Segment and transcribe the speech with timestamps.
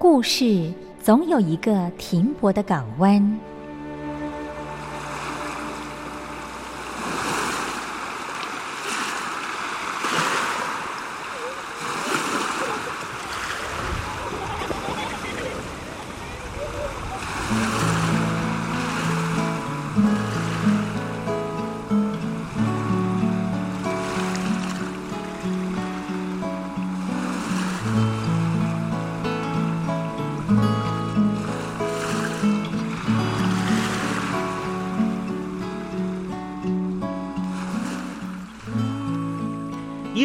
[0.00, 3.49] 故事总有一个停泊的港湾。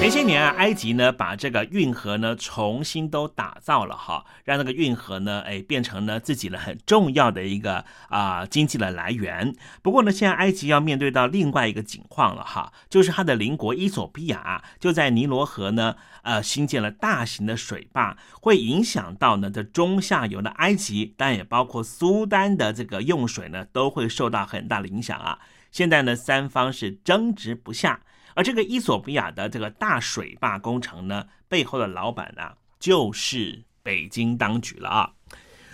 [0.00, 9.54] 前些年啊，埃及呢把这个运河呢重新都打造了哈，让那个运河呢哎变成了自己的很重要的一个啊经济的来源。
[9.82, 25.38] 不过呢，现在埃及要面对到另外一个景况了哈，就是它的邻国伊索比亚就在尼罗河呢呃新建了大型的水坝，会影响到呢这中下游的埃及，当然也包括苏丹的这个用水呢都会受到很大的影响啊。
[25.70, 28.00] 现在呢三方是争执不下。
[28.34, 35.10] 而这个伊索比亚的这个大水坝工程呢，背后的老板呢，就是北京当局了啊。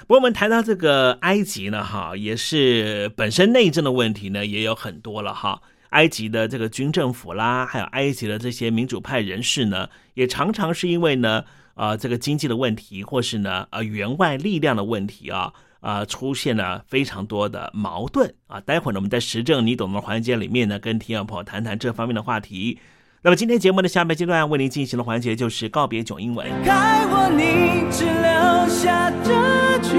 [0.00, 5.60] 不过我们谈到这个埃及呢，哈，也是本身内政的问题呢，也有很多了哈。
[5.90, 11.44] 埃及的这个军政府啦，还有埃及的这些民主派人士呢，也常常是因为呢，
[11.74, 15.52] 呃，这个经济的问题，或是呢，呃，员外力量的问题啊。
[15.80, 18.60] 啊，出现了非常多的矛盾啊！
[18.60, 22.78] 待会儿呢，我们在时政你懂的环节里面呢，跟听众朋友谈谈这方面的话题。
[23.22, 26.46] 那么今天节目的下半阶段为您进行的环节就是告别囧英文。
[26.64, 29.96] 该我你只留下这句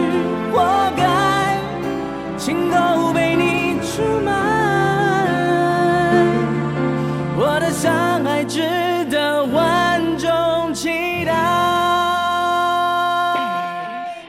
[0.51, 1.59] 活该，
[2.37, 4.46] 情都被你出卖，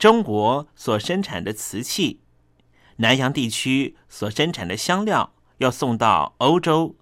[0.00, 2.22] 中国所生产的瓷器，
[2.96, 6.96] 南洋地区所生产的香料，要送到欧洲，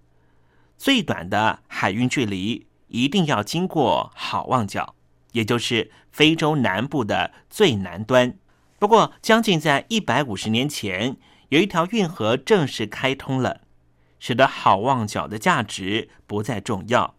[0.76, 4.96] 最短的海运距离一定要经过好望角，
[5.30, 8.36] 也就是非洲南部的最南端。
[8.80, 11.16] 不过，将近在一百五十年前，
[11.50, 13.60] 有一条运河正式开通了，
[14.18, 17.14] 使得好望角的价值不再重要，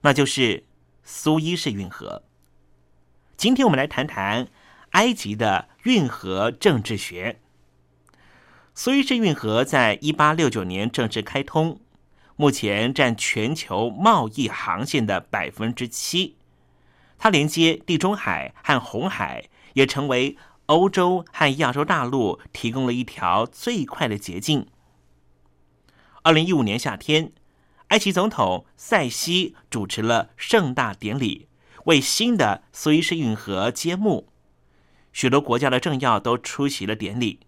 [0.00, 0.66] 那就是
[1.04, 2.24] 苏伊士运河。
[3.36, 4.48] 今天我们来谈谈
[4.90, 7.40] 埃及的运河政治学。
[8.74, 11.80] 苏伊士运河在一八六九年正式开通，
[12.36, 16.36] 目前占全球贸易航线的百分之七，
[17.18, 20.36] 它连接地中海和红海，也成为。
[20.68, 24.66] 欧洲和亚洲大陆提供了一条最快的捷径。
[26.20, 27.32] 二零一五年夏天，
[27.86, 31.48] 埃及总统塞西主持了盛大典礼，
[31.86, 34.28] 为新的苏伊士运河揭幕。
[35.18, 37.40] 许多国家的政要都出席了典礼。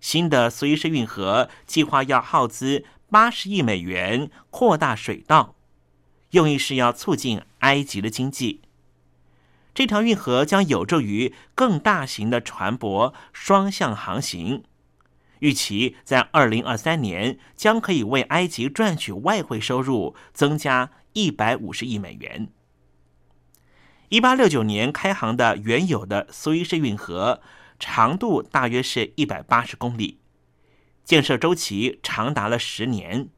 [0.00, 5.54] 新的苏伊士运河计划要耗资八十亿美元扩大水道，
[6.30, 8.62] 用意是要促进埃及的经济。
[9.72, 14.64] 这条运河将有助于更大型的船舶双向航行，
[15.38, 22.48] 预期在二零二三年将可以为埃及赚取外汇收入增加一百五十亿美元。
[24.10, 27.40] 一八六九年开航的原有的苏伊士运河
[27.78, 30.20] 长度大约是一百八十公里，
[31.04, 33.28] 建设周期长达了十年。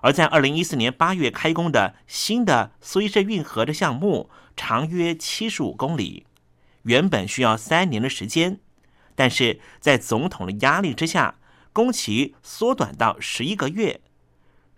[0.00, 6.26] 而在二零一四年八月开工的新的苏伊士运河的项目，长约七十五公里，
[6.82, 8.60] 原本需要三年的时间，
[9.16, 11.34] 但是在总统的压力之下，
[11.72, 14.00] 工期缩短到十一个月。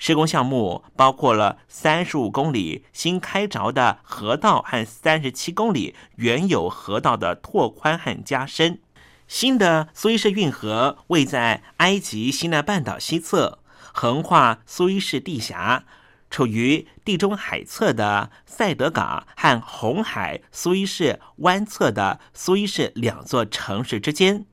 [0.00, 8.80] 施工项目包括了三十五公里新开凿的河道和三十七公里原有河道的拓宽和加深。
[9.28, 13.60] 新的苏伊士运河位在埃及西奈半岛西侧。
[13.92, 15.84] 横跨苏伊士地峡，
[16.30, 24.46] 处于地中海侧的塞德港和红海苏伊士湾侧的苏伊士两座城市之间，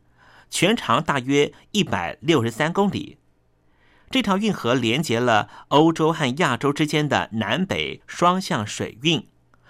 [0.49, 3.19] 全长大约一百六十三公里。
[4.09, 9.27] 这条运河连接了欧洲和亚洲之间的南北双向水运，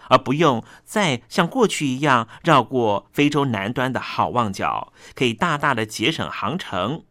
[0.09, 7.03] 而不用再像过去一样绕过非洲南端的好望角，可以大大的节省航程。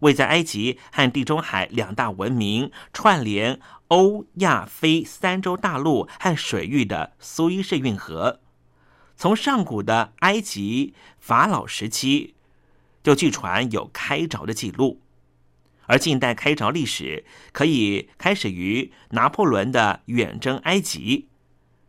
[0.00, 8.40] 位在埃及和地中海两大文明串联欧亚非三洲大陆和水域的苏伊士运河，
[9.16, 12.34] 从上古的埃及法老时期
[13.02, 15.02] 就据传有开凿的记录，
[15.90, 21.26] 而近代开凿历史可以开始于拿破仑的远征埃及。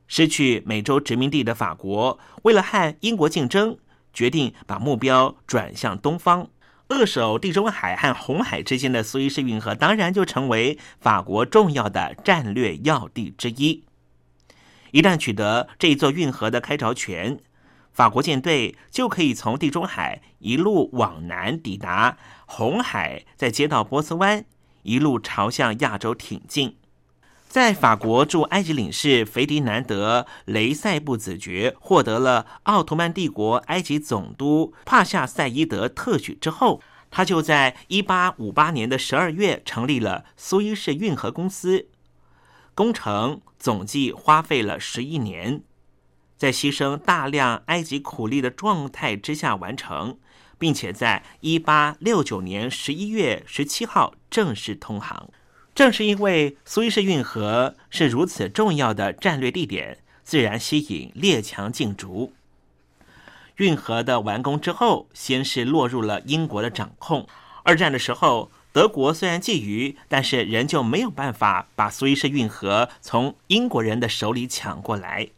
[0.07, 3.77] 失去美洲殖民地的法国，为了和英国竞争，
[4.11, 6.49] 决定把目标转向东方。
[6.87, 13.83] 扼守地中海和红海之间的苏伊士运河，当然就成为法国重要的战略要地之一。
[14.89, 17.39] 一旦取得这一座运河的开凿权，
[17.93, 22.17] 法国舰队就可以从地中海一路往南抵达
[22.53, 24.43] 红海，再接到波斯湾，
[24.83, 26.75] 一路朝向亚洲挺进。
[27.47, 41.87] 在法国驻埃及领事菲迪南德·雷塞布子爵获得了奥图曼帝国埃及总督帕夏赛伊德特许之后，他就在1858年的12月成立了苏伊士运河公司。
[42.75, 45.63] 工程总计花费了11年，
[46.37, 50.17] 在牺牲大量埃及苦力的状态之下完成，
[50.61, 55.27] 并且在1869年11月17号正式通航。
[55.73, 62.33] 正是因为苏伊士运河是如此重要的战略地点，自然吸引列强竞逐。
[63.55, 67.27] 运河的完工之后，先是落入了英国的掌控。
[67.63, 75.29] 二战的时候，德国虽然觊觎，但是仍旧没有办法把苏伊士运河从英国人的手里抢过来。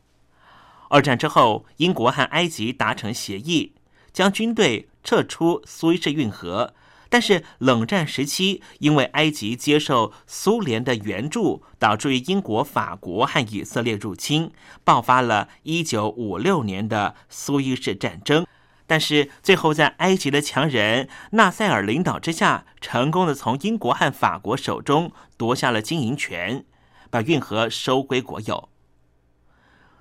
[0.90, 3.72] 二战之后，英国和埃及达成协议，
[4.12, 6.74] 将军队撤出苏伊士运河。
[7.10, 14.52] 但是冷战时期，因为埃及接受苏联的援助，导致于英国、法国和以色列入侵，
[14.84, 18.48] 爆发了1956年的苏伊士战争。
[18.88, 26.66] 但是最后在埃及的强人纳赛尔领导之下，成功的从英国和法国手中夺下了经营权，
[27.12, 28.70] 把运河收归国有。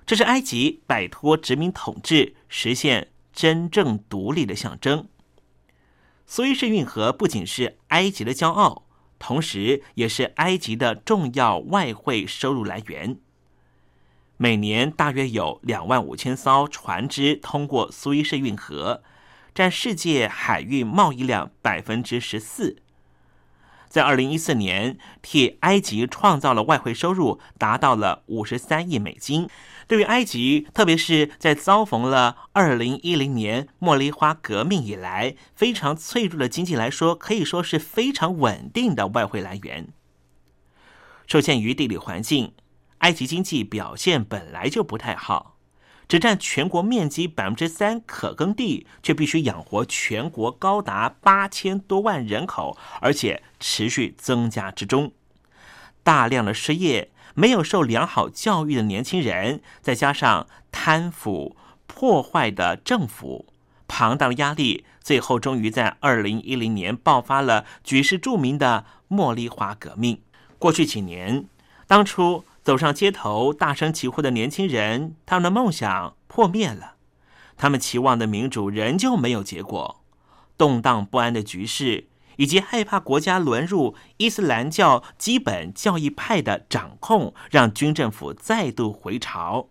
[0.05, 5.07] 这是埃及摆脱殖民统治、实现真正独立的象征。
[6.25, 8.83] 苏伊士运河不仅是埃及的骄傲，
[9.19, 13.17] 同时也是埃及的重要外汇收入来源。
[14.37, 19.03] 每年大约有两万五千艘船只通过苏伊士运河，
[19.53, 22.77] 占世界海运贸易量百分之十四。
[23.87, 29.47] 在二零一四年，替埃及创造了外汇收入达到了五十三亿美金。
[29.93, 39.89] 对于埃及，特别是在遭逢了二零一零年茉莉花革命以来非常脆弱的经济来说，可以说是非常稳定的外汇来源。
[41.27, 42.53] 受限于地理环境，
[42.97, 45.59] 埃及经济表现本来就不太好，
[46.07, 55.11] 只占全国面积百分之三可耕地，却必须养活全国高达八千多万人口，而且持续增加之中。
[56.01, 61.55] 大量的失业、没有受良好教育的年轻人，再加上贪腐
[61.87, 63.47] 破坏的政府，
[63.87, 70.21] 庞大的压力，最后终于在二零一零年爆发了举世著名的茉莉花革命。
[70.57, 71.45] 过去几年，
[71.87, 76.95] 当初走上街头大声疾呼的年轻人，他们的梦想破灭了，
[77.57, 80.01] 他们期望的民主仍旧没有结果，
[80.57, 89.69] 动荡不安的局势，以及害怕国家沦入伊斯兰教基本教义派的掌控，让军政府再度回朝。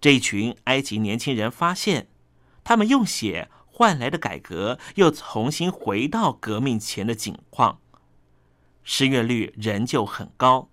[0.00, 2.08] 这一群埃及年轻人发现，
[2.62, 7.80] 他们用血换来的改革，又重新回到革命前的景况。
[8.82, 10.68] 失业率仍旧很高，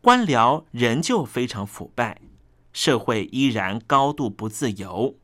[0.00, 2.20] 官僚仍旧非常腐败，
[2.72, 5.16] 社会依然高度不自由。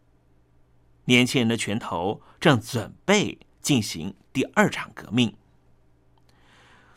[1.06, 5.34] 年轻人的拳头正准备进行第二场革命。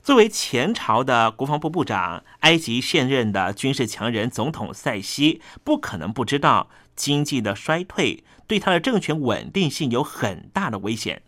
[0.02, 11.24] 作为前朝的国防部部长，埃及现任的军事强人总统塞西不可能不知道经济的衰退对他的政权稳定性有很大的危险。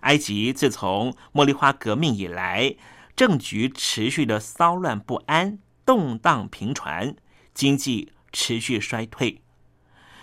[0.00, 2.74] 埃及自从茉莉花革命以来，
[3.14, 7.14] 政局持续的骚乱不安、动荡频传，
[7.52, 9.42] 经济持续衰退。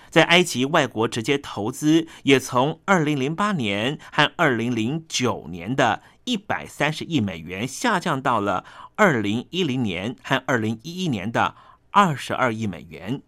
[0.09, 11.55] 在埃及，外国直接投资也从二零零八年和二零零九年的一百三十亿美元下降到了二零一零年和二零一一年的
[11.91, 13.21] 二十二亿美元。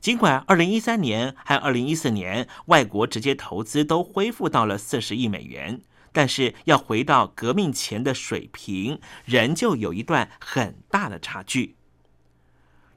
[0.00, 5.80] 尽管二零一三年和二零一四年外国直接投资都恢复到了四十亿美元，
[6.12, 11.76] 但是要回到革命前的水平，仍旧有一段很大的差距。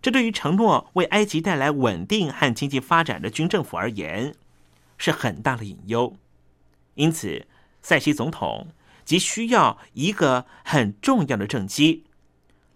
[0.08, 4.34] 这对于承诺为埃及带来稳定和经济发展的军政府而言，
[4.98, 6.15] 是很大的隐忧。
[6.93, 7.46] 因此，
[7.82, 8.70] 塞西总统
[9.04, 12.06] 急需要一个很重要的政绩。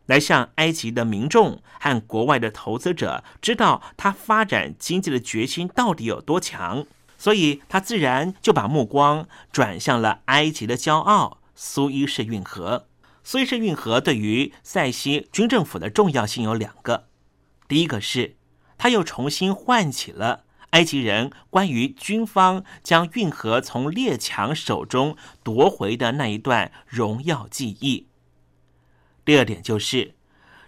[0.07, 6.85] 来向埃及的民众和国外的投资者知道他发展经济的决心到底有多强，
[7.17, 12.87] 所以他自然就把目光转向了埃及的骄傲——苏伊士运河。
[13.23, 17.07] 苏伊士运河对于塞西军政府的重要性有两个：
[17.71, 18.35] 第一个是，
[18.77, 28.07] 他又重新唤起了埃及人关于军方将运河从列强手中夺回的那一段荣耀记忆。
[29.23, 30.15] 第二点就是，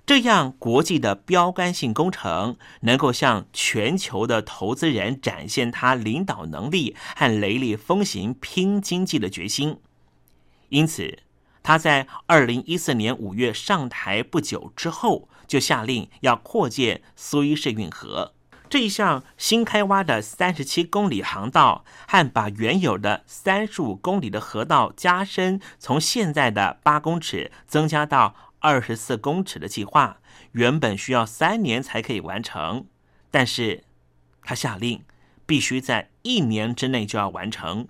[0.06, 9.78] 这样国际的标杆性工程能够向全球的投资人展现他领导能力和雷厉风行拼经济的决心。
[10.70, 11.20] 因此，
[11.62, 18.34] 他在二零一四年五月上台不久之后，就下令要扩建苏伊士运河。
[18.70, 30.18] 这一项新开挖的三十七公里航道和把原有的三十五公里的河道加深，从现在的八公尺增加到二十四公尺的计划，
[30.54, 32.88] 原本需要三年才可以完成，
[33.30, 33.84] 但是
[34.42, 35.04] 他下令
[35.46, 37.88] 必须在一年之内就要完成，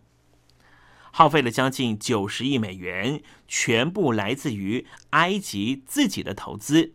[1.12, 6.94] 耗费了将近九十亿美元，全部来自于埃及自己的投资。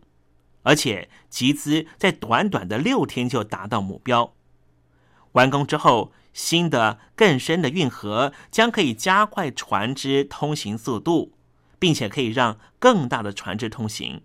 [0.69, 4.35] 而且集资在短短的六天就达到目标。
[5.31, 11.33] 完工之后，新的更深的运河将可以加快船只通行速度，
[11.79, 14.21] 并且可以让更大的船只通行，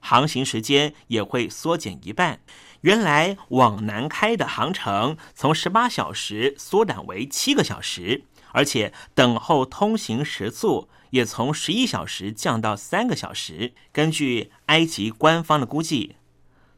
[0.00, 2.40] 航行时间也会缩减一半。
[2.80, 10.88] 原来往南开的航程从十八小时缩短为七个小时，而且等候通行时速。
[11.10, 13.72] 也从十一小时降到三个小时。
[13.92, 16.16] 根据埃及官方的估计，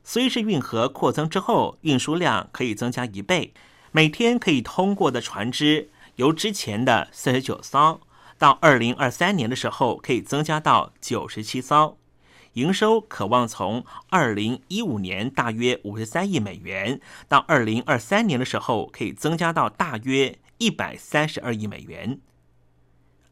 [0.05, 3.53] 苏伊士运河扩增之后，运输量可以增加一倍，
[3.93, 8.01] 每天可以通过的船只由之前的四十九艘，
[8.39, 11.99] 到二零二三年的时候可以增加到九十七艘。
[12.55, 22.19] 营收渴望从二零一五年大约五十三亿美元，到二零二三年的时候可以增加到大约一百三十二亿美元。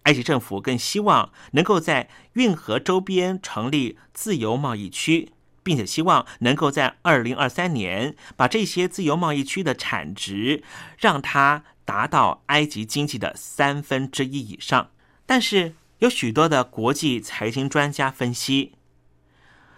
[0.07, 5.33] 埃及政府更希望能够在运河周边成立自由贸易区，
[5.64, 10.62] 并且希望能够在二零二三年把这些自由贸易区的产值
[10.97, 14.90] 让它达到埃及经济的三分之一以上。
[15.27, 18.75] 但是有许多的国际财经专家分析，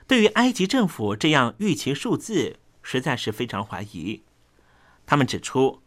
[0.06, 4.24] 对于埃及政府这样预期数字，实在是非常怀疑。
[5.06, 5.80] 他们指出，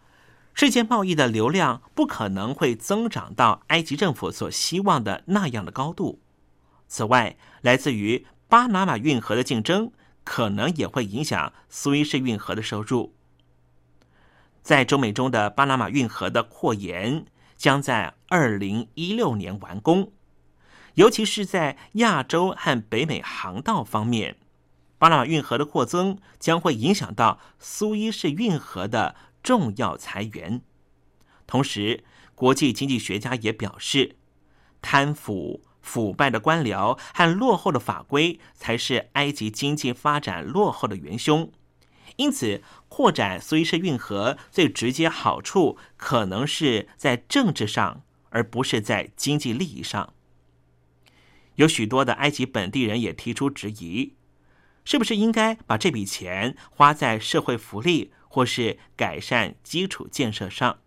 [0.53, 6.19] 世界贸易的流量不可能会增长到埃及政府所希望的那样的高度。
[6.87, 9.91] 此外，来自于巴拿马运河的竞争
[10.23, 13.15] 可能也会影响苏伊士运河的收入。
[14.61, 17.25] 在中美中的巴拿马运河的扩延
[17.57, 20.11] 将在二零一六年完工，
[20.95, 24.35] 尤其是在亚洲和北美航道方面，
[24.99, 30.61] 巴拿马运河的扩增将会影响到苏伊士运河的重要裁员。
[31.47, 32.03] 同时，
[32.35, 34.15] 国际经济学家也表示，
[34.81, 35.63] 贪腐。
[35.81, 41.51] 腐败的官僚和落后的法规才是埃及经济发展落后的元凶，
[42.17, 50.13] 因此扩展苏伊士运河最直接好处可能是在政治上，而不是在经济利益上。
[51.55, 54.13] 有许多的埃及本地人也提出质疑：
[54.85, 60.77] 是不是应该把这笔钱花在社会福利或是改善基础建设上？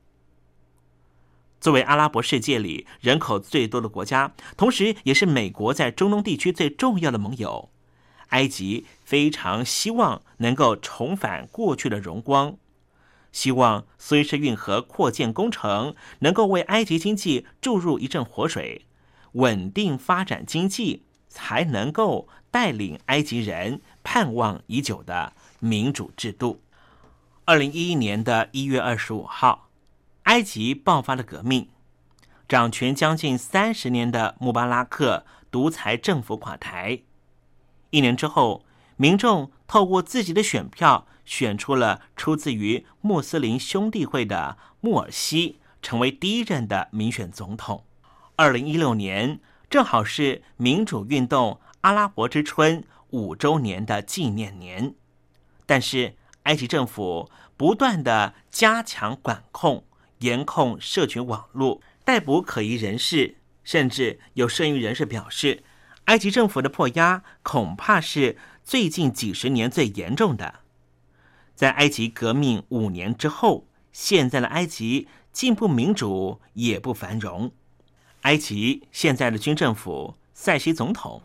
[1.61, 7.69] 作为阿拉伯世界里人口最多的国家，同时也是美国在中东地区最重要的盟友，
[8.29, 12.57] 埃及非常希望能够重返过去的荣光，
[13.31, 18.87] 希望苏伊士运河扩建工程能够为埃及经济注入一阵活水，
[19.33, 26.61] 稳定发展经济，才能够带领埃及人盼望已久的民主制度。
[27.47, 29.69] 二零一一年的一月二十五号。
[30.23, 31.69] 埃及爆发了革命，
[32.49, 37.01] 掌权将近三十年的穆巴拉克独裁政府垮台。
[37.91, 38.65] 一年之后，
[38.97, 47.85] 民众透过自己的选票选出了出自于穆斯林兄弟会的穆尔西，成为第一任的民选总统。
[48.37, 54.95] 二零一六年正好是民主运动阿拉伯之春五周年的纪念年，
[55.67, 59.85] 但是埃及政府不断的加强管控。
[60.19, 65.63] 严控社群网络，逮捕可疑人士，甚至有剩余人士表示，
[66.05, 70.61] 埃及政府的迫压恐怕是最近几十年最严重的。
[71.55, 77.53] 在埃及革命五年之后，现在的埃及既不民主也不繁荣。
[78.23, 81.23] 埃及现在的军政府塞西总统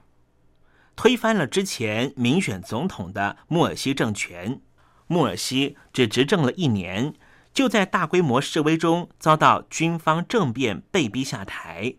[0.97, 4.59] 推翻了之前民选总统的穆尔西政权，
[5.09, 7.13] 穆尔西只执政了一年。
[7.51, 11.95] 就在大规模示威中遭到军方政变，被逼下台；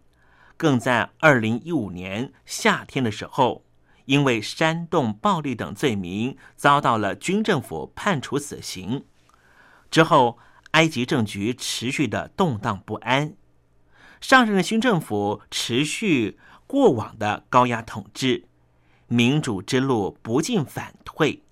[0.57, 3.65] 更在二零一五年夏天的时候，
[4.07, 9.05] 因为煽动暴力等罪名，遭到了军政府判处死刑。
[9.91, 10.39] 之后，
[10.71, 13.35] 埃及政局持续的动荡不安，
[14.21, 18.45] 上任的新政府持续过往的高压统治，
[19.09, 21.43] 民主之路不进反退。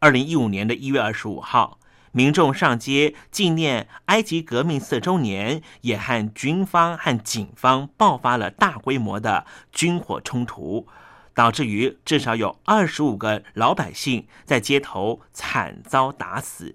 [0.00, 1.78] 二零一五年的一月二十五号。
[2.12, 10.88] 民众上街纪念埃及革命四周年，也和军方和警方爆发了大规模的军火冲突，
[11.34, 16.74] 导致于至少有二十五个老百姓在街头惨遭打死。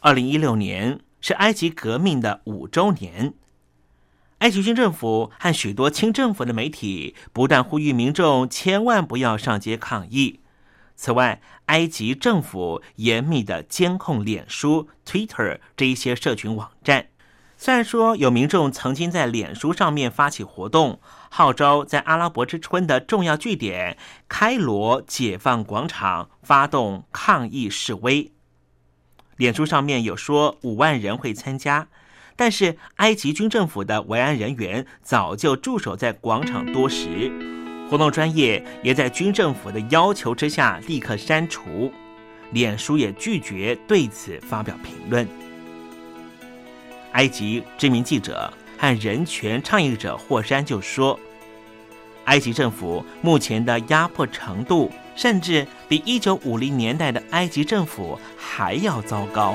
[0.00, 3.32] 二零一六年是埃及革命的五周年，
[4.40, 10.40] 埃及军政府和许多亲政府的媒体不断呼吁民众千万不要上街抗议。
[10.96, 17.08] 此外，埃及政府严密的监控脸书、Twitter 这一些社群网站。
[17.56, 23.96] 虽然说有民众曾经在脸书上面发起活动，号召在阿拉伯之春的重要据点
[24.28, 28.32] 开罗解放广场发动抗议示威。
[29.36, 31.88] 脸书上面有说五万人会参加，
[32.36, 37.63] 但是埃及军政府的维安人员早就驻守在广场多时。
[37.94, 41.92] 活动专业也在军政府的要求之下立刻删除，
[42.50, 45.28] 脸书也拒绝对此发表评论。
[47.12, 51.16] 埃及知名记者和人权倡议者霍山就说
[52.26, 59.54] ：“埃及政府目前的压迫程度，甚至比一九五零年代的埃及政府还要糟糕。”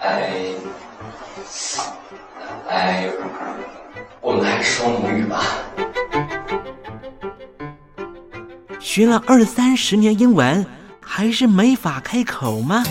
[0.00, 0.32] 哎，
[2.68, 3.08] 哎
[4.20, 5.42] 我们还是说母语吧。
[8.80, 10.64] 学了二三十年英文，
[11.00, 12.84] 还是没法开口吗？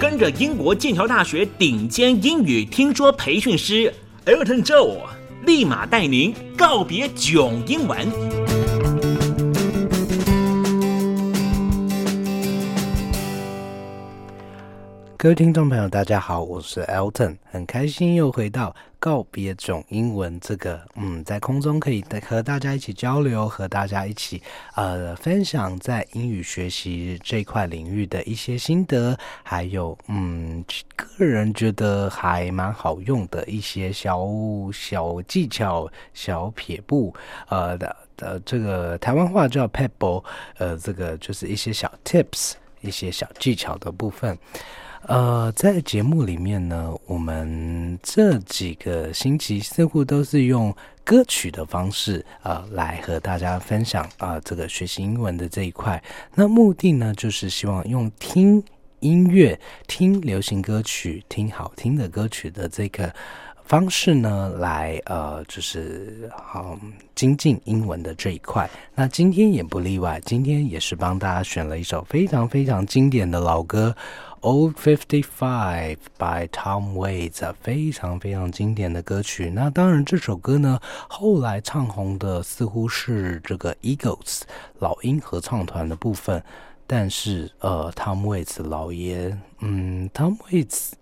[0.00, 3.92] 跟着英国剑桥大学顶尖英语听说培训师
[4.28, 5.06] Elton Joe，
[5.46, 8.47] 立马带您告别囧英文。
[15.20, 24.40] 各位听众朋友，大家好，我是 Elton，很开心又回到告别种英文这个，嗯，在空中可以和大家一起交流，和大家一起
[24.76, 34.24] 呃分享在英语学习这块领域的一些心得，还有嗯，个人觉得还蛮好用的一些小
[34.72, 37.12] 小技巧、小撇步，
[37.48, 40.22] 呃的的这个台湾话叫 pebble，
[40.58, 42.52] 呃，这个就是一些小 tips，
[42.82, 44.38] 一些小技巧的部分。
[45.08, 56.02] 呃，在节目里面呢，我们这几个星期似乎都是用歌曲的方式啊、呃、来和大家分享啊、这个学习英文的这一块。
[56.34, 58.62] 那目的呢，就是希望用听
[59.00, 63.10] 音乐、听流行歌曲、听好听的歌曲的这个
[63.64, 68.68] 方式呢，来呃就是好、嗯、精进英文的这一块。
[68.94, 73.96] 那今天也不例外，今天也是帮大家选了一首非常非常经典的老歌。
[74.40, 79.50] Old Fifty Five by Tom Waits，非常非常经典的歌曲。
[79.50, 84.42] 那当然，这首歌呢，后来唱红的似乎是这个 Eagles
[84.78, 86.42] 老鹰合唱团的部分。
[86.86, 90.92] 但是，呃，Tom Waits 老爷，嗯，Tom Waits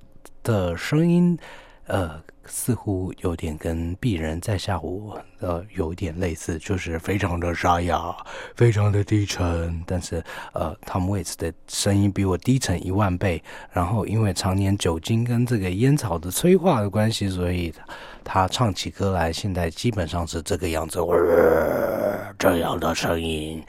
[0.43, 1.39] 的声音，
[1.87, 2.21] 呃。
[2.49, 8.15] 似乎有点跟鄙人在下午呃有点类似，就是非常的沙哑，
[8.55, 9.83] 非常的低沉。
[9.85, 10.23] 但是
[10.53, 13.43] 呃，Tom Waits 的声音比我低沉一万倍。
[13.73, 17.75] 然后因为常年酒精跟这个烟草的催化的关系，所以
[18.23, 23.61] 他唱起歌来，现在基本上是这个样子，呃、这样的声音。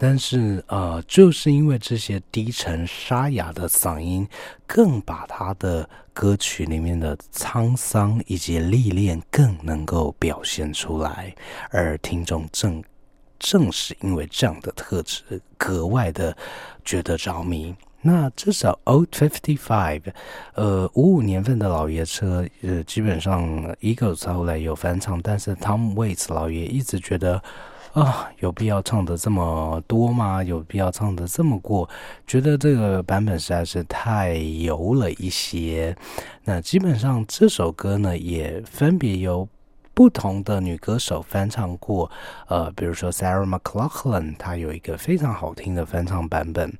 [0.00, 4.24] 但是，呃，就是因为这些低沉沙哑的嗓音，
[4.64, 11.34] 更把他的歌曲里面的沧桑以及历练更能够表现出来，
[11.70, 12.80] 而听众正
[13.40, 16.36] 正是因为这样的特质，格外的
[16.84, 17.74] 觉得着迷。
[18.00, 20.00] 那这首《Old Fifty Five》，
[20.54, 23.42] 呃，五五年份的老爷车，呃，基本上
[23.80, 27.42] Eagles 后来有翻唱，但是 Tom Waits 老爷一直觉得。
[27.92, 30.42] 啊，有必要唱的这么多吗？
[30.42, 31.88] 有必要唱的这么过？
[32.26, 35.96] 觉得这个版本实在是太油了一些。
[36.44, 39.48] 那基本上这首歌呢，也分别有
[39.98, 42.08] 不同的女歌手翻唱过。
[42.46, 46.72] 呃，比如说 Sarah McLachlan，她有一个非常好听的翻唱版本。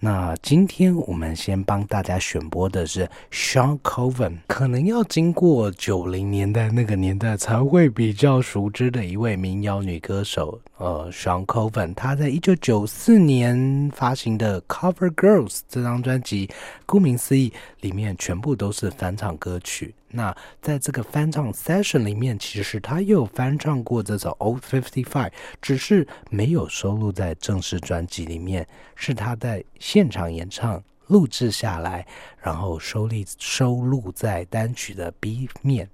[0.00, 10.60] 那今天我们先帮大家选播的是 Sean Coven，可能要经过九零年代那个年代才会比较熟知的一位民谣女歌手。
[10.78, 16.50] 呃，Sean Coven，她在一九九四年发行的《Cover Girls》这张专辑，
[16.86, 19.94] 顾名思义，里面全部都是翻唱歌曲。
[20.14, 32.06] 那在这个翻唱 session 里面，其实她又翻唱过这首《Old Fifty Five》，只是没有收录在正式专辑里面，是她在现场演唱录制下来，
[32.40, 35.90] 然后收录收录在单曲的 B 面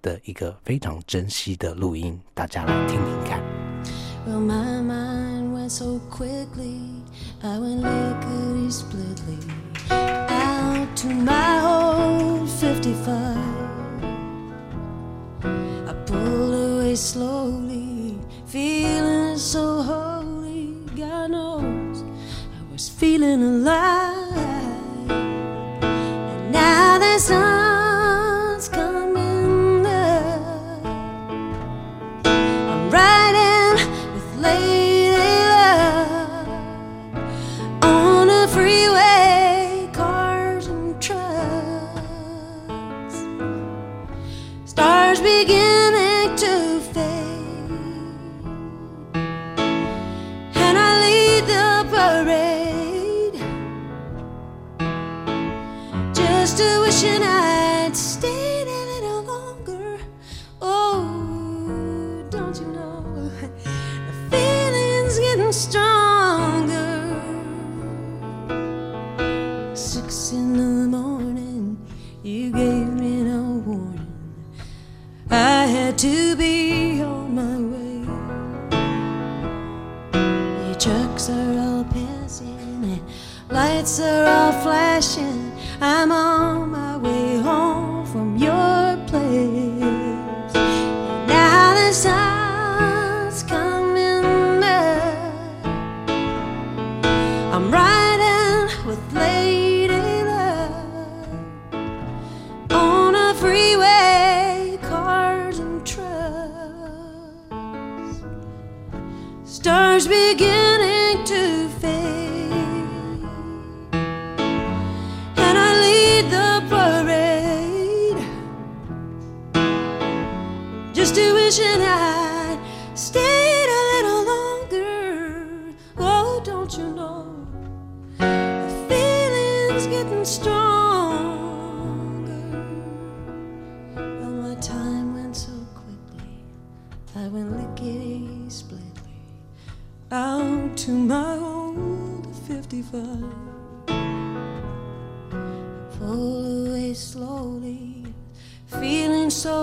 [0.00, 3.42] 的一个非常珍惜的录音，大家来听听看。
[4.26, 7.04] Well, my mind went so quickly,
[7.42, 9.38] I went lickety splitly.
[9.90, 13.49] Out to my old 55.
[15.42, 20.74] I pulled away slowly, feeling so holy.
[20.96, 25.10] God knows I was feeling alive.
[25.10, 27.59] And now the sun's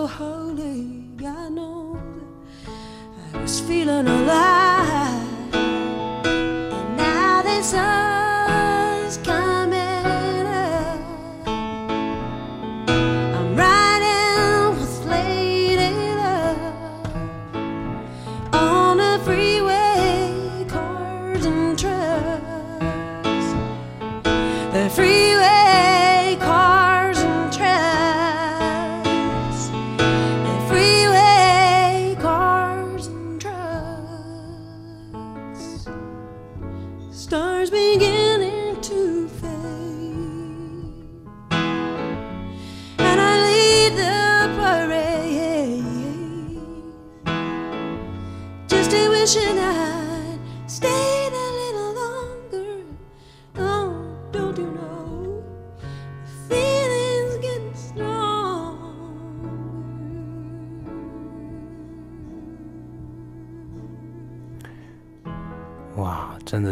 [0.08, 1.04] holy.
[1.26, 2.00] I know
[2.66, 4.57] that I was feeling alive.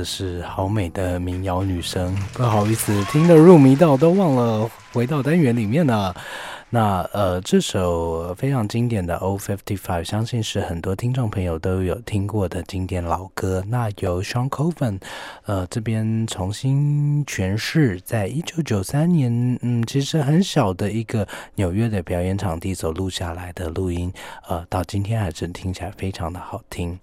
[0.06, 6.16] 是好美的民谣女声，不好意思，听得入迷到都忘了回到单元里面了。
[6.76, 13.63] 那呃，这首非常经典的《O Fifty Five》，相信是很多听众朋友都有听过的经典老歌。
[13.69, 14.99] 那由 Sean Coven
[15.45, 24.11] 呃这边重新诠释，在一九九三年，嗯，其实很小的一个纽约的表演场地所录下来的录音，
[24.49, 26.99] 呃，到今天还是听起来非常的好听。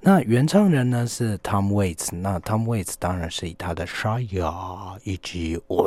[0.00, 5.84] 那原唱人呢是 Tom Waits，那 Tom Waits 当然是以他的沙哑以及哇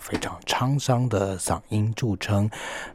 [0.00, 2.48] 非常沧桑的嗓音著称。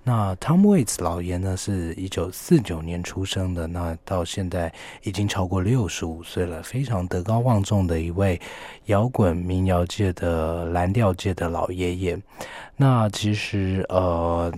[0.03, 8.39] 那 Tom Waits 老爷呢是一九四九年出生的，那到现在已经超过六十五岁了，非常德高望重的一位
[8.86, 12.20] 摇滚民谣界的蓝调界的老爷爷。
[12.76, 14.51] 那其实呃。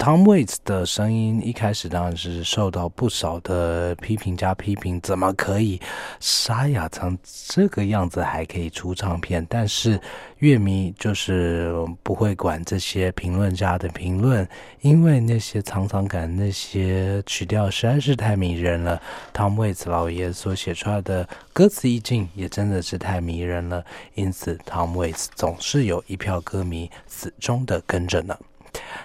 [0.00, 5.78] Tom Waits 的声音一开始当然是受到不少的批评加批评，怎么可以
[6.20, 9.46] 沙哑成这个样子还可以出唱片？
[9.50, 10.00] 但是
[10.38, 14.48] 乐迷就是不会管这些评论家的评论，
[14.80, 18.98] 因为那些沧桑感、那些曲调实在是太迷人了。
[19.34, 23.84] Tom Waits 老爷所写出来的歌词意境也真的是太迷人了，
[24.14, 28.34] 因此 Tom Waits 总是有一票歌迷始终的跟着呢。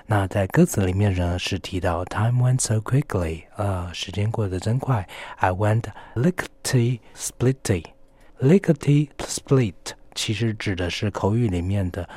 [0.06, 5.08] 那在歌词里面呢，是提到 "Time went so quickly"，呃，时间过得真快。
[5.38, 5.84] I went
[6.16, 9.74] lickety splitty，lickety split
[10.14, 12.08] 其实指的是口语里面的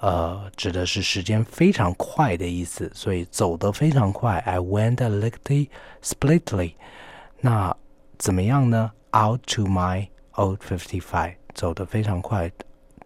[0.00, 4.38] 呃，指的是时间非常快的意思，所以走得非常快。
[4.40, 5.68] I went lickety
[6.02, 6.74] splitly，。
[7.40, 7.74] 那
[8.18, 12.50] 怎么样呢？Out to my old fifty five，走得非常快，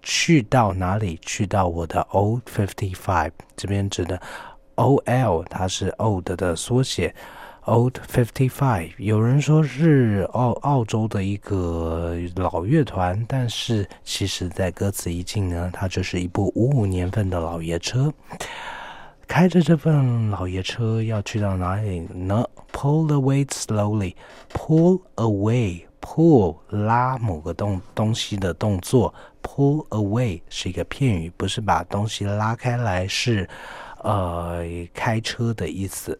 [0.02, 1.18] 去到哪里？
[1.22, 3.32] 去到我的 old fifty five。
[3.56, 4.20] 这边指的
[4.76, 7.14] O L，它是 old 的缩写。
[7.66, 18.12] Old Fifty Five，有人说是澳澳洲的一个老乐团，但是其实在歌词一进呢，它就是一部五五年份的老爷车。
[19.28, 33.48] 开着这份老爷车要去到哪里呢？Pull away slowly，pull away pull 拉某个东东西的动作，pull away 是一个片语，不是把东西拉开来，是
[34.02, 34.62] 呃
[34.94, 36.18] 开车的意思。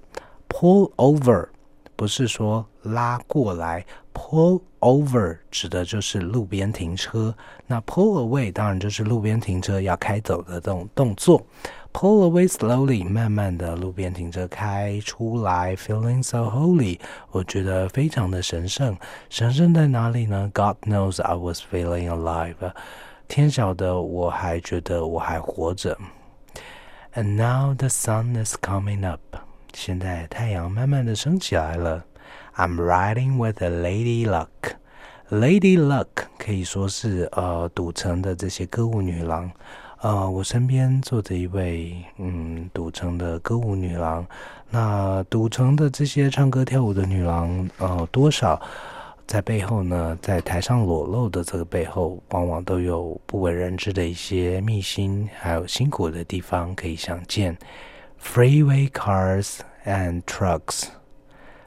[0.49, 1.49] Pull over
[1.97, 7.35] 不是说拉过来，pull over 指的就是路边停车。
[7.67, 11.45] 那 pull away 当然就是路边停车要开走的这种动作。
[11.94, 17.00] Pull away slowly，慢慢的路边停车开出来，feeling so holy，
[17.32, 18.98] 我觉得非常的神圣。
[19.30, 20.52] 神圣在哪里呢？
[20.54, 22.74] God knows I was feeling alive，
[23.30, 25.98] 天晓得我还觉得我还活着。
[27.14, 29.22] And now the sun is coming up。
[29.74, 32.04] 现在太阳慢慢的升起来了。
[32.58, 34.76] I'm riding with a lady luck.
[35.30, 36.08] Lady luck
[36.38, 39.50] 可以说是呃赌城的这些歌舞女郎。
[40.03, 44.27] 呃，我身边坐着一位嗯赌城的歌舞女郎。
[44.71, 48.59] 那赌城的这些唱歌跳舞的女郎，呃，多少
[49.27, 50.19] 在背后呢？
[50.23, 57.55] 在台上裸露的这个背后，往往都有不为人知的一些秘辛，还有辛苦的地方可以想见。
[58.23, 60.85] Freeway cars and trucks，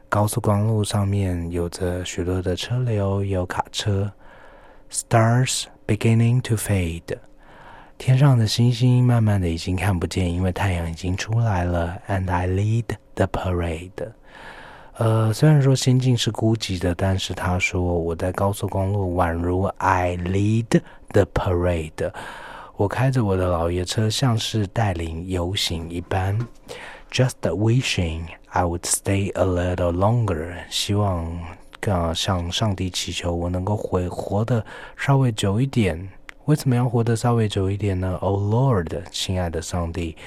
[0.10, 4.12] 高速公路上面有着许多的车流，有卡车。
[4.90, 7.18] Stars beginning to fade，
[7.98, 11.98] 天上的星星慢慢的已经看不见，因为太阳已经出来了。
[12.08, 12.86] And I lead
[13.16, 14.12] the parade，
[14.98, 22.12] 呃，虽然说心境是孤寂的，但是他说我在高速公路宛如 I lead the parade。
[22.76, 26.38] 我开着我的老爷车，像是带领游行一般。
[27.12, 31.40] Just wishing I would stay a little longer，希望
[31.80, 34.66] 更向上帝祈求，我能够活活得
[34.98, 36.10] 稍微久一点。
[36.46, 40.18] 为什么要活得稍微久一点呢？Oh Lord，亲爱的上帝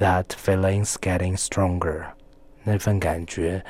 [0.00, 2.06] ，That feeling's getting stronger，
[2.64, 3.64] 那份感觉。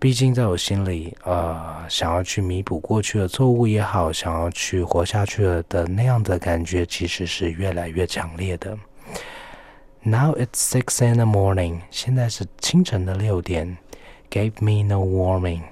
[0.00, 8.76] 毕竟，在我心里，呃，想要去弥补过去的错误也好，想要去活下去了的那样的感觉，其实是越来越强烈的。
[10.02, 13.78] Now it's six in the morning，现在是清晨的六点。
[14.30, 15.62] Gave me no warning，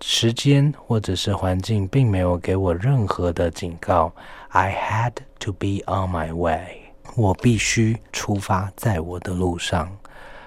[0.00, 4.12] 时间或者是环境并没有给我任何的警告。
[4.56, 9.94] I had to be on my way，我必须出发，在我的路上。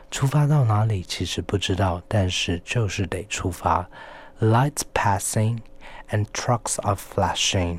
[0.09, 3.87] 出发到哪里其实不知道，但是就是得出发。
[4.41, 5.59] Lights passing
[6.09, 7.77] and trucks are flashing。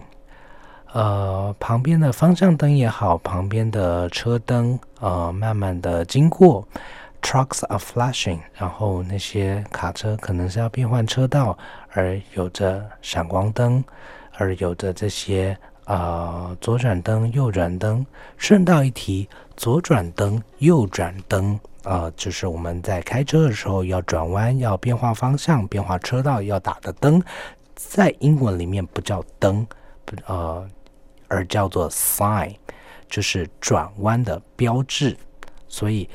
[0.93, 6.65] 呃，旁边的方向灯也好，旁边的车灯呃，慢慢的经过。
[7.21, 11.59] Trucks are flashing，然后那些卡车可能是要变换车道，
[11.91, 13.83] 而有着闪光灯，
[14.39, 18.05] 而有着这些呃左转灯、右转灯。
[18.37, 21.59] 顺道一提，左转灯、右转灯。
[21.85, 27.23] 呃，就是我们在开车的时候要转弯、要变化方向、变化车道要打的灯，
[27.75, 29.67] 在英文里面不叫灯，
[30.05, 30.69] 不呃，
[31.29, 32.55] 而叫做 sign，
[33.09, 35.17] 就是转弯的标志。
[35.69, 36.07] 所以，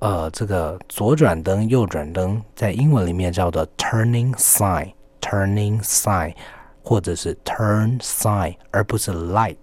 [0.00, 6.34] 呃，这个左转灯、右转灯在英文里面叫做 turning sign，turning sign，
[6.84, 9.56] 或者是 turn sign，而不是 light。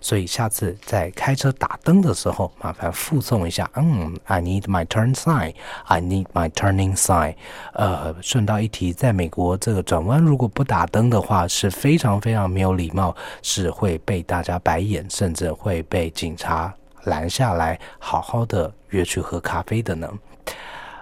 [0.00, 3.70] 所以下次在开车打灯的时候，麻烦附送一下。
[3.76, 5.54] 嗯，I need my turn sign.
[5.84, 7.36] I need my turning sign.
[7.72, 20.12] 呃，顺道一提，在美国这个转弯如果不打灯的话，是非常非常没有礼貌，是会被大家白眼，甚至会被警察拦下来，好好的约去喝咖啡的呢。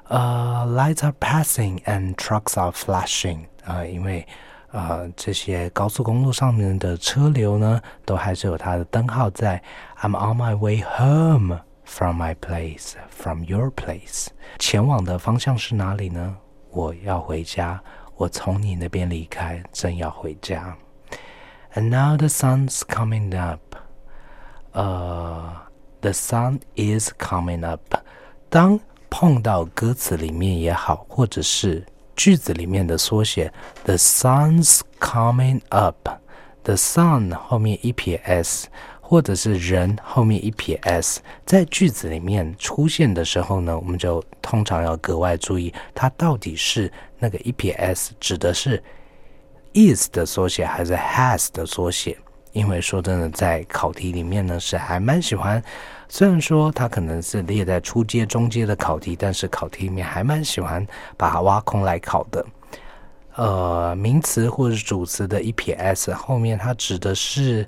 [0.08, 3.44] 呃，lights are passing and trucks are flashing.
[3.64, 4.26] 啊，因为。
[4.72, 9.60] 呃，这些高速公路上面的车流呢，都还是有它的灯号在。
[10.00, 14.28] I'm on my way home from my place, from your place。
[14.60, 16.36] 前往的方向是哪里呢？
[16.70, 17.82] 我要回家，
[18.14, 20.76] 我从你那边离开，正要回家。
[21.74, 23.60] And now the sun's coming up。
[24.70, 25.52] 呃
[26.00, 27.96] ，the sun is coming up。
[28.48, 28.78] 当
[29.10, 31.84] 碰到歌词里面也好，或者是。
[32.22, 33.50] 句子里面的缩写
[33.84, 38.68] ，the sun's coming up，the sun 后面一撇 s，
[39.00, 48.82] 或者是人后面一撇 s，在句子里面出现的时候呢，我们就通常要格外注意，它到底是那个一撇 s 指的是
[49.72, 52.18] is 的缩写还是 has 的缩写？
[52.52, 55.62] 因为说真的，在考题里面呢，是还蛮喜欢。
[56.12, 60.84] 虽然说它可能是列在初阶、中阶的考题，但是考题里面还蛮喜欢
[61.16, 62.44] 把它挖空来考的。
[63.36, 67.66] 呃，名词或者是主词的一撇 s 后面，它指的是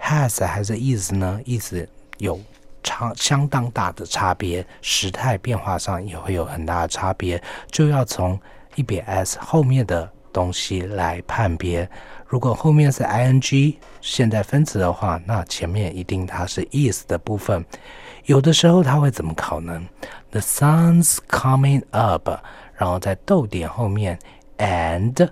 [0.00, 1.40] has 还是 is 呢？
[1.44, 2.38] 意思有
[2.82, 7.40] 差相当大的差别，时态变化上也会有很大的差别，
[7.70, 8.38] 就要从
[8.74, 11.88] 一撇 s 后面的东西来判别。
[12.30, 17.64] 如果后面是 ing 现在分词的话，那前面一定它是 is 的部分。
[18.26, 19.82] 有的时候它会怎么考呢
[20.30, 22.30] ？The sun's coming up，
[22.76, 24.16] 然后在逗点后面
[24.58, 25.28] and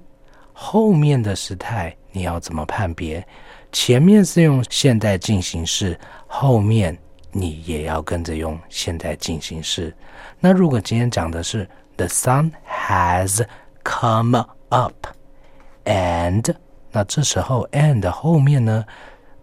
[0.53, 3.25] 后面的时态你要怎么判别？
[3.71, 5.97] 前面是用现在进行式，
[6.27, 6.99] 后面
[7.31, 9.95] 你也要跟着用现在进行式。
[10.41, 13.47] 那如果今天讲的是 The sun has
[13.85, 16.53] come up，and
[16.91, 18.85] 那这时候，and 后面呢，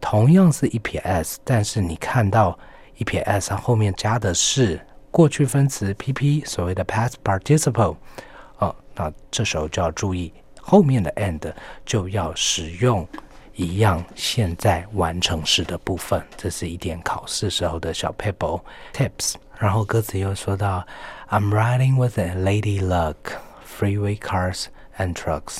[0.02, 2.58] 同样是一撇 s，但是你看到
[2.98, 4.80] 一撇 s 它后面加的是
[5.12, 7.96] 过去分词 pp，所谓的 past participle，
[8.58, 11.54] 哦，那这时候就要注意后面的 and
[11.86, 13.08] 就要使用
[13.54, 18.60] 一样现在完成式的部分，这是一点考试时候的小 paper
[18.92, 19.36] tips。
[19.58, 20.86] 然后歌词又说到
[21.30, 23.16] ，I'm riding with a lady luck,
[23.66, 24.66] freeway cars
[24.98, 25.60] and trucks。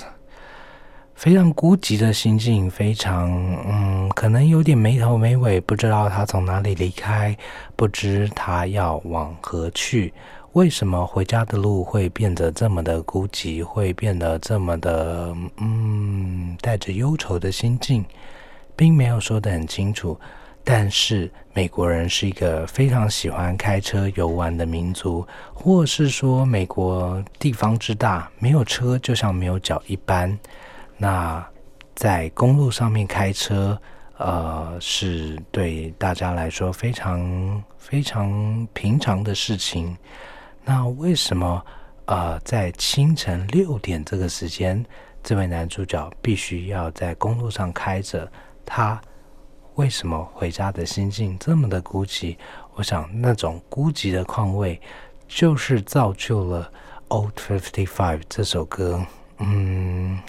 [1.16, 3.32] 非常孤寂的心境，非常
[3.66, 7.36] 嗯，可能有点没头没尾，不知道他从哪里离开，
[7.76, 10.14] 不知他要往何去。
[10.52, 18.04] 为什么回家的路会变得这么的孤寂，会变得这么的嗯，带着忧愁的心境，
[18.76, 20.20] 并没有说得很清楚。
[20.66, 30.38] 但是美国人是一个非常喜欢开车游玩的民族，或是说美国地方之大，没有车就像没有脚一般。
[30.98, 31.46] 那
[31.94, 33.80] 在公路上面开车，
[34.18, 39.96] 呃，是对大家来说非常非常平常的事情。
[40.64, 41.66] 那为什么
[42.06, 44.86] 呃，在清晨六点这个时间，
[45.24, 48.30] 这位男主角必须要在公路上开着？
[48.66, 49.00] 他
[49.76, 52.38] 为什么回家的心境这么的孤寂？
[52.76, 54.80] 我想那种孤寂的况味，
[55.28, 56.72] 就是造就了
[57.16, 59.06] 《Old Fifty Five》这首歌。
[59.40, 60.20] 嗯。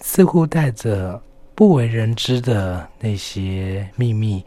[0.00, 1.20] 似乎带着
[1.54, 4.44] 不为人知的那些秘密，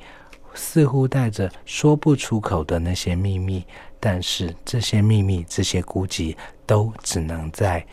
[0.53, 3.65] 似乎带着说不出口的那些秘密，
[3.99, 6.35] 但是这些秘密、这些孤寂，
[6.65, 7.85] 都只能在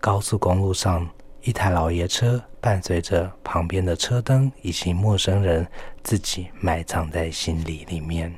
[0.00, 1.08] 高速公路上
[1.42, 5.66] 一台老爷车伴随着旁边的车灯以及陌生人
[6.02, 8.34] 自己埋藏在心里里面。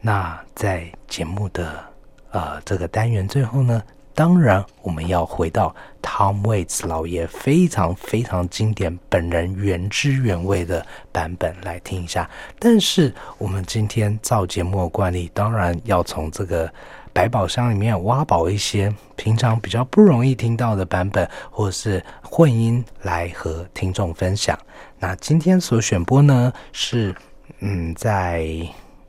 [0.00, 1.84] 那在节目的
[2.30, 3.82] 呃这个单元最后呢？
[4.18, 12.28] 当然，我们要回到 Tom Waits 老爷非常非常经典、本人原汁原味的版本来听一下。
[12.58, 16.68] 但是，我们今天照节目的惯例，当然要从这个
[17.12, 24.58] 百宝箱里面挖宝一些平常比较不容易听到的版本，或是混音来和听众分享。
[24.98, 27.14] 那今天所选播呢，是
[27.60, 28.44] 嗯，在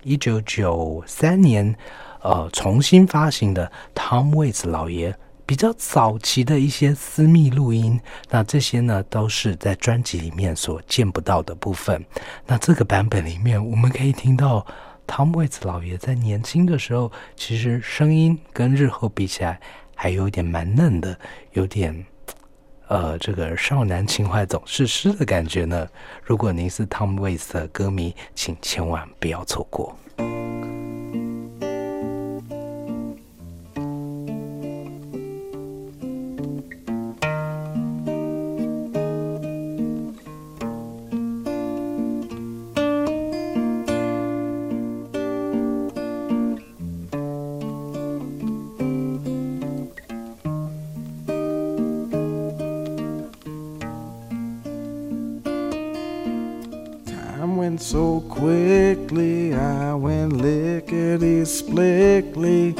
[0.03, 1.75] 一九九三年。
[2.21, 5.15] 呃，重新发行的 Tom Waits 老爷
[5.45, 7.99] 比较早期的一些私密录音，
[8.29, 12.05] 那这些呢都是在专辑里面所见不到的部分。
[12.45, 14.65] 那这个版本里面，我们可以听到
[15.07, 19.59] Tom Waits 老爷在年轻的时候，其实声音跟日后比起来
[19.95, 21.17] 还有点蛮嫩的，
[21.53, 22.05] 有点
[22.87, 25.87] 呃这个少男情怀总是诗的感觉呢。
[26.23, 29.97] 如果您是 Tom Waits 的歌迷，请千万不要错过。
[61.43, 62.75] Splickly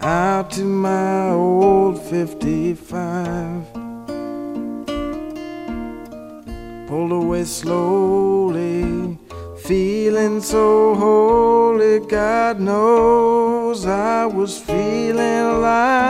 [0.00, 3.72] out to my old 55.
[6.88, 9.18] Pulled away slowly,
[9.64, 12.00] feeling so holy.
[12.00, 16.02] God knows I was feeling alive.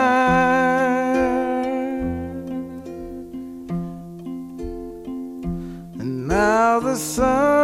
[6.00, 7.61] And now the sun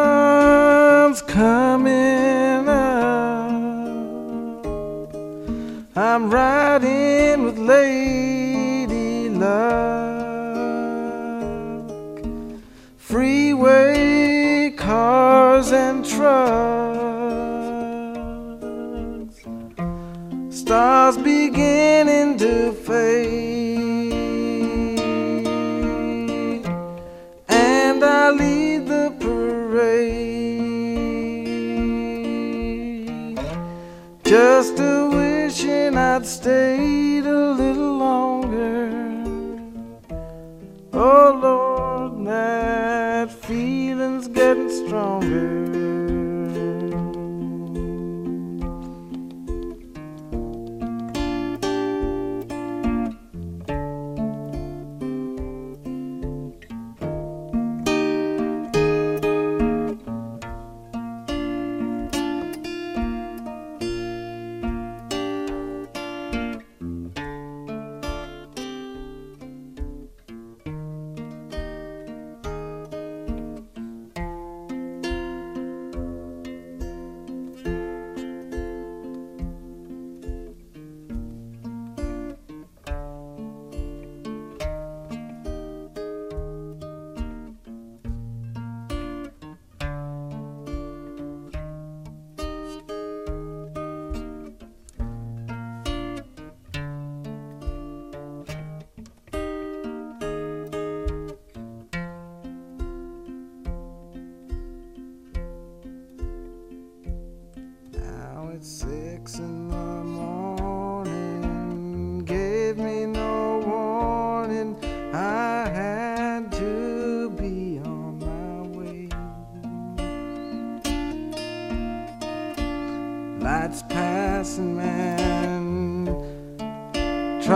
[6.20, 10.18] I'm riding with Lady Luck.
[12.96, 16.26] Freeway cars and trucks.
[20.50, 24.12] Stars beginning to fade.
[27.48, 30.18] And I lead the parade.
[34.24, 35.07] Just to
[36.18, 38.90] I'd stayed a little longer.
[40.92, 45.57] Oh Lord, that feeling's getting stronger.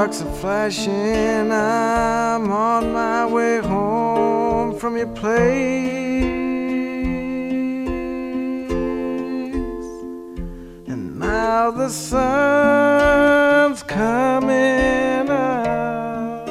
[0.02, 1.52] Trucks are flashing.
[1.52, 6.24] I'm on my way home from your place.
[10.88, 16.48] And now the sun's coming up.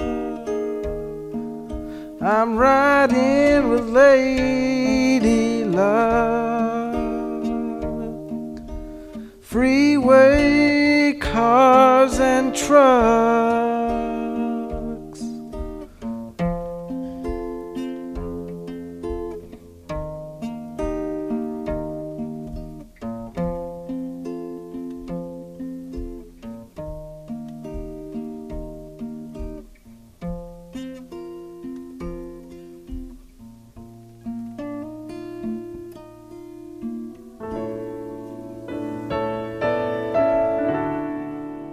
[2.21, 6.95] I'm riding with Lady Luck.
[9.41, 13.30] Freeway cars and trucks.